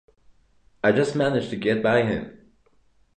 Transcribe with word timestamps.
I 0.83 0.93
just 0.93 1.15
managed 1.15 1.51
to 1.51 1.55
get 1.55 1.83
by 1.83 2.01
him. 2.01 2.51